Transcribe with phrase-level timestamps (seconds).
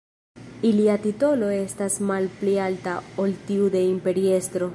[0.69, 4.69] Ilia titolo estas malpli alta ol tiu de imperiestro.